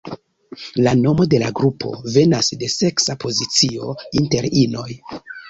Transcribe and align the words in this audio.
La 0.85 0.93
nomo 1.01 1.27
de 1.33 1.39
la 1.43 1.51
grupo 1.59 1.91
venas 2.15 2.49
de 2.63 2.71
seksa 2.77 3.17
pozicio 3.25 3.93
inter 4.25 4.51
inoj. 4.65 4.89